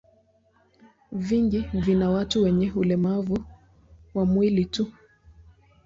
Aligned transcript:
Vingi 1.11 1.59
vina 1.73 2.09
watu 2.09 2.43
wenye 2.43 2.71
ulemavu 2.71 3.39
wa 4.13 4.25
mwili 4.25 4.65
tu. 4.65 4.91